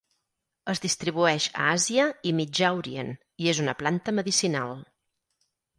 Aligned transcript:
Es 0.71 0.79
distribueix 0.85 1.47
a 1.51 1.67
Àsia 1.75 2.07
i 2.31 2.33
Mitjà 2.41 2.73
Orient 2.81 3.15
i 3.45 3.55
és 3.55 3.65
una 3.67 3.79
planta 3.85 4.19
medicinal. 4.23 4.77